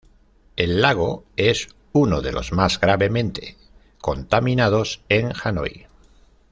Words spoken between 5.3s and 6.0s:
Hanói.